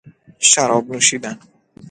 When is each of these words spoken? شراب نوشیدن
شراب 0.39 0.91
نوشیدن 0.91 1.39